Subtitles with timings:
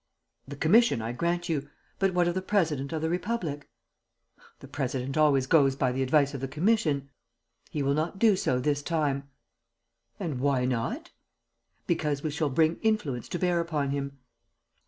[0.47, 1.69] "The commission, I grant you;
[1.99, 3.69] but what of the president of the Republic?"
[4.59, 7.11] "The president always goes by the advice of the commission."
[7.69, 9.29] "He will not do so this time."
[10.19, 11.11] "And why not?"
[11.85, 14.17] "Because we shall bring influence to bear upon him."